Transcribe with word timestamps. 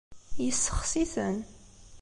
Yessexsi-ten. 0.45 1.37